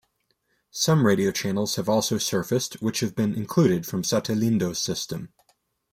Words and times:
Some 0.71 1.05
radio 1.05 1.29
channels 1.29 1.75
have 1.75 1.87
also 1.87 2.17
surfaced 2.17 2.73
which 2.81 3.01
have 3.01 3.13
been 3.15 3.35
included 3.35 3.85
from 3.85 4.01
Satellindo's 4.01 4.79
system. 4.79 5.31